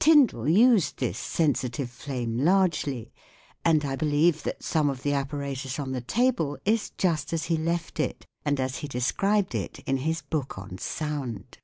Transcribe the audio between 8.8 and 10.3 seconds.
described it in his